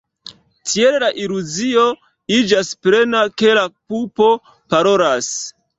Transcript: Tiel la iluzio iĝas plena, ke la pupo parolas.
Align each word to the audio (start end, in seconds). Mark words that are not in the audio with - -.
Tiel 0.69 0.95
la 1.03 1.09
iluzio 1.25 1.85
iĝas 2.39 2.73
plena, 2.87 3.25
ke 3.43 3.55
la 3.61 3.69
pupo 3.77 4.33
parolas. 4.75 5.35